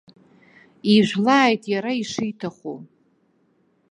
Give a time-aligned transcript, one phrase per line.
[0.93, 2.77] Ижәлааит иара ишиҭаху.